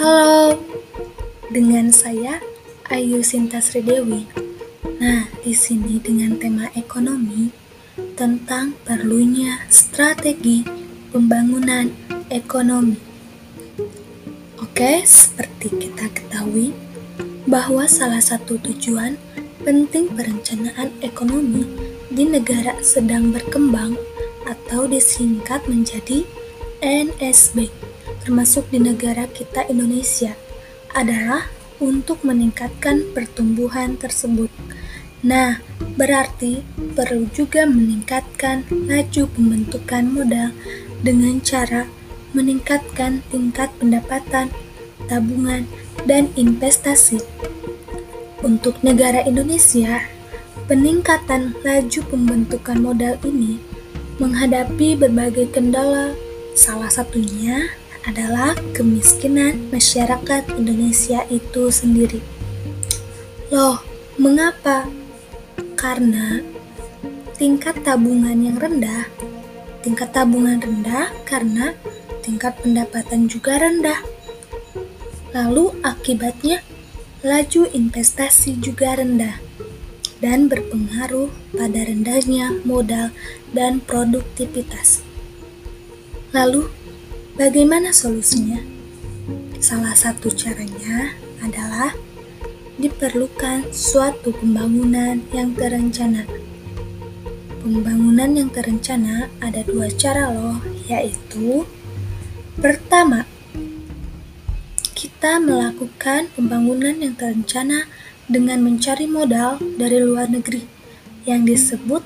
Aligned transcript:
Halo, 0.00 0.56
dengan 1.52 1.92
saya 1.92 2.40
Ayu 2.88 3.20
Sinta 3.20 3.60
Sridewi. 3.60 4.24
Nah, 4.96 5.28
di 5.44 5.52
sini 5.52 6.00
dengan 6.00 6.40
tema 6.40 6.72
ekonomi 6.72 7.52
tentang 8.16 8.80
perlunya 8.80 9.60
strategi 9.68 10.64
pembangunan 11.12 11.92
ekonomi. 12.32 12.96
Oke, 14.64 15.04
seperti 15.04 15.68
kita 15.68 16.08
ketahui 16.16 16.72
bahwa 17.44 17.84
salah 17.84 18.24
satu 18.24 18.56
tujuan 18.56 19.20
penting 19.60 20.08
perencanaan 20.16 20.96
ekonomi 21.04 21.68
di 22.08 22.24
negara 22.24 22.72
sedang 22.80 23.36
berkembang 23.36 24.00
atau 24.48 24.88
disingkat 24.88 25.60
menjadi 25.68 26.24
NSB 26.80 27.89
termasuk 28.24 28.68
di 28.68 28.78
negara 28.80 29.26
kita 29.30 29.66
Indonesia, 29.68 30.36
adalah 30.94 31.48
untuk 31.80 32.22
meningkatkan 32.26 33.08
pertumbuhan 33.16 33.96
tersebut. 33.96 34.52
Nah, 35.20 35.60
berarti 35.96 36.64
perlu 36.96 37.28
juga 37.32 37.68
meningkatkan 37.68 38.64
laju 38.88 39.28
pembentukan 39.32 40.04
modal 40.08 40.50
dengan 41.00 41.40
cara 41.40 41.88
meningkatkan 42.32 43.24
tingkat 43.28 43.68
pendapatan, 43.80 44.52
tabungan, 45.10 45.66
dan 46.06 46.30
investasi. 46.38 47.20
Untuk 48.40 48.80
negara 48.80 49.20
Indonesia, 49.26 50.00
peningkatan 50.70 51.58
laju 51.60 52.00
pembentukan 52.08 52.78
modal 52.80 53.20
ini 53.26 53.60
menghadapi 54.16 54.96
berbagai 54.96 55.52
kendala, 55.52 56.16
salah 56.56 56.88
satunya 56.88 57.72
adalah 58.08 58.56
kemiskinan 58.72 59.68
masyarakat 59.68 60.48
Indonesia 60.56 61.24
itu 61.28 61.68
sendiri. 61.68 62.24
Loh, 63.52 63.82
mengapa? 64.16 64.88
Karena 65.76 66.40
tingkat 67.36 67.80
tabungan 67.84 68.36
yang 68.36 68.56
rendah, 68.56 69.08
tingkat 69.84 70.12
tabungan 70.12 70.60
rendah 70.60 71.12
karena 71.24 71.72
tingkat 72.24 72.56
pendapatan 72.60 73.28
juga 73.28 73.60
rendah. 73.60 74.00
Lalu 75.32 75.72
akibatnya 75.84 76.60
laju 77.20 77.68
investasi 77.68 78.60
juga 78.60 78.96
rendah 78.96 79.40
dan 80.20 80.48
berpengaruh 80.48 81.32
pada 81.56 81.80
rendahnya 81.84 82.60
modal 82.64 83.12
dan 83.56 83.80
produktivitas. 83.84 85.00
Lalu 86.30 86.68
Bagaimana 87.40 87.88
solusinya? 87.88 88.60
Salah 89.64 89.96
satu 89.96 90.28
caranya 90.28 91.16
adalah 91.40 91.96
diperlukan 92.76 93.72
suatu 93.72 94.36
pembangunan 94.36 95.24
yang 95.32 95.56
terencana. 95.56 96.28
Pembangunan 97.64 98.36
yang 98.36 98.52
terencana 98.52 99.32
ada 99.40 99.64
dua 99.64 99.88
cara 99.88 100.28
loh, 100.28 100.60
yaitu 100.84 101.64
pertama, 102.60 103.24
kita 104.92 105.40
melakukan 105.40 106.28
pembangunan 106.36 106.92
yang 107.00 107.16
terencana 107.16 107.88
dengan 108.28 108.60
mencari 108.60 109.08
modal 109.08 109.56
dari 109.80 109.96
luar 109.96 110.28
negeri 110.28 110.68
yang 111.24 111.48
disebut 111.48 112.04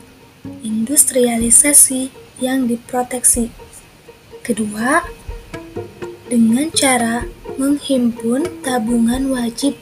industrialisasi 0.63 2.15
yang 2.39 2.71
diproteksi. 2.71 3.51
Kedua, 4.47 5.24
dengan 6.29 6.73
cara 6.73 7.29
menghimpun 7.61 8.65
tabungan 8.65 9.29
wajib 9.29 9.77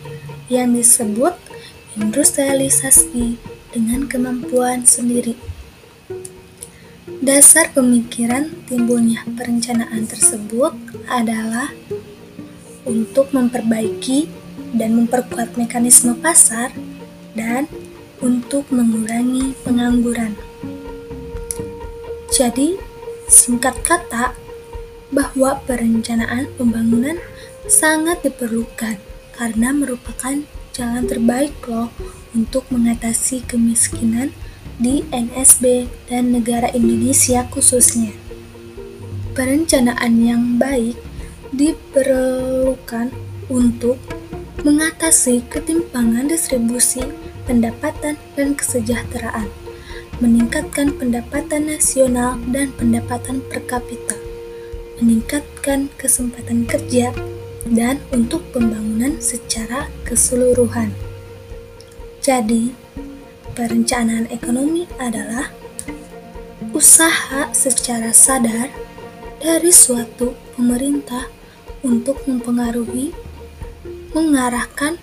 yang 0.50 0.74
disebut 0.74 1.38
industrialisasi 1.94 3.38
dengan 3.70 4.10
kemampuan 4.10 4.84
sendiri. 4.84 5.38
Dasar 7.22 7.70
pemikiran 7.70 8.50
timbulnya 8.66 9.22
perencanaan 9.38 10.10
tersebut 10.10 10.74
adalah 11.06 11.70
untuk 12.82 13.30
memperbaiki 13.30 14.26
dan 14.74 14.98
memperkuat 14.98 15.54
mekanisme 15.54 16.18
pasar 16.18 16.74
dan 17.38 17.70
untuk 18.18 18.66
mengurangi 18.74 19.54
pengangguran. 19.62 20.34
Jadi, 22.32 22.80
singkat 23.28 23.76
kata, 23.84 24.34
bahwa 25.12 25.60
perencanaan 25.68 26.48
pembangunan 26.56 27.20
sangat 27.68 28.24
diperlukan 28.24 28.96
karena 29.36 29.70
merupakan 29.70 30.40
jalan 30.72 31.04
terbaik 31.04 31.52
loh 31.68 31.92
untuk 32.32 32.64
mengatasi 32.72 33.44
kemiskinan 33.44 34.32
di 34.80 35.04
NSB 35.12 35.86
dan 36.08 36.32
negara 36.32 36.72
Indonesia 36.72 37.44
khususnya. 37.52 38.16
Perencanaan 39.36 40.16
yang 40.24 40.56
baik 40.56 40.96
diperlukan 41.52 43.12
untuk 43.52 44.00
mengatasi 44.64 45.44
ketimpangan 45.52 46.28
distribusi 46.28 47.04
pendapatan 47.44 48.16
dan 48.32 48.56
kesejahteraan, 48.56 49.48
meningkatkan 50.24 50.96
pendapatan 50.96 51.68
nasional 51.68 52.40
dan 52.48 52.72
pendapatan 52.76 53.44
per 53.50 53.60
kapita 53.68 54.21
meningkatkan 55.02 55.90
kesempatan 55.98 56.62
kerja, 56.70 57.10
dan 57.66 57.98
untuk 58.14 58.46
pembangunan 58.54 59.18
secara 59.18 59.90
keseluruhan. 60.06 60.94
Jadi, 62.22 62.70
perencanaan 63.58 64.30
ekonomi 64.30 64.86
adalah 65.02 65.50
usaha 66.70 67.50
secara 67.50 68.14
sadar 68.14 68.70
dari 69.42 69.74
suatu 69.74 70.38
pemerintah 70.54 71.26
untuk 71.82 72.22
mempengaruhi, 72.30 73.10
mengarahkan, 74.14 75.02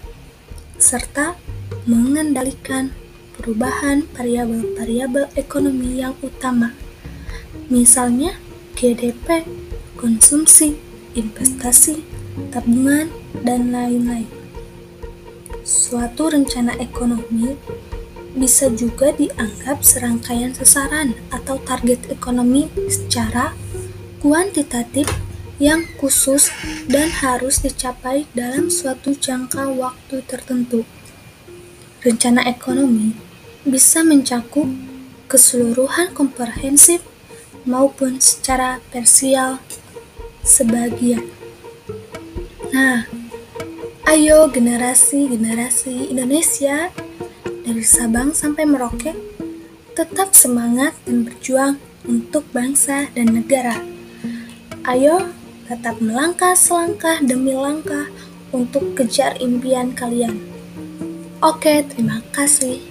serta 0.79 1.35
mengendalikan 1.83 2.95
perubahan 3.35 4.07
variabel-variabel 4.15 5.27
ekonomi 5.35 5.99
yang 5.99 6.15
utama, 6.23 6.71
misalnya 7.67 8.39
GDP, 8.79 9.43
konsumsi, 9.99 10.79
investasi, 11.11 12.07
tabungan, 12.55 13.11
dan 13.43 13.75
lain-lain. 13.75 14.31
Suatu 15.67 16.31
rencana 16.31 16.79
ekonomi 16.79 17.59
bisa 18.39 18.71
juga 18.71 19.11
dianggap 19.11 19.83
serangkaian 19.83 20.55
sasaran 20.55 21.19
atau 21.35 21.59
target 21.59 22.07
ekonomi 22.07 22.71
secara 22.87 23.51
kuantitatif 24.23 25.11
yang 25.59 25.83
khusus 25.99 26.47
dan 26.87 27.11
harus 27.11 27.59
dicapai 27.59 28.23
dalam 28.31 28.71
suatu 28.71 29.11
jangka 29.11 29.67
waktu 29.75 30.23
tertentu. 30.23 30.87
Rencana 31.99 32.47
ekonomi 32.47 33.11
bisa 33.67 34.07
mencakup 34.07 34.71
keseluruhan 35.27 36.15
komprehensif 36.15 37.03
maupun 37.67 38.23
secara 38.23 38.79
parsial 38.95 39.59
sebagian. 40.43 41.25
Nah, 42.69 43.05
ayo 44.09 44.49
generasi-generasi 44.49 46.09
Indonesia 46.09 46.89
dari 47.45 47.83
Sabang 47.85 48.33
sampai 48.33 48.65
Merauke 48.65 49.13
tetap 49.93 50.31
semangat 50.33 50.95
dan 51.03 51.27
berjuang 51.27 51.75
untuk 52.07 52.47
bangsa 52.55 53.11
dan 53.13 53.35
negara. 53.35 53.77
Ayo 54.87 55.29
tetap 55.69 56.01
melangkah 56.01 56.57
selangkah 56.57 57.21
demi 57.21 57.53
langkah 57.53 58.09
untuk 58.49 58.97
kejar 58.97 59.37
impian 59.37 59.93
kalian. 59.93 60.41
Oke, 61.45 61.85
terima 61.85 62.25
kasih. 62.33 62.88